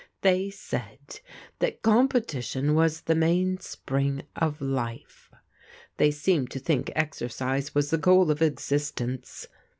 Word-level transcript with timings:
They 0.21 0.49
said 0.49 1.19
that 1.59 1.83
competition 1.83 2.73
was 2.73 3.01
the 3.01 3.13
mainspring 3.13 4.23
of 4.35 4.59
life; 4.59 5.29
they 5.97 6.09
seemed 6.09 6.49
to 6.49 6.59
think 6.59 6.91
exercise 6.95 7.75
was 7.75 7.91
the 7.91 7.99
goal 7.99 8.31
of 8.31 8.41
existence. 8.41 9.45